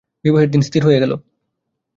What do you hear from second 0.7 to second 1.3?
হইয়া গেল।